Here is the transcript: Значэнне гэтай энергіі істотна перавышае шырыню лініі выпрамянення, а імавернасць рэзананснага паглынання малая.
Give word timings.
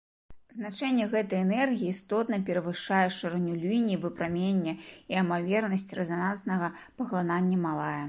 Значэнне 0.59 1.03
гэтай 1.11 1.39
энергіі 1.47 1.91
істотна 1.97 2.39
перавышае 2.49 3.03
шырыню 3.19 3.53
лініі 3.67 4.01
выпрамянення, 4.09 4.73
а 5.15 5.23
імавернасць 5.27 5.91
рэзананснага 6.03 6.75
паглынання 7.01 7.57
малая. 7.67 7.97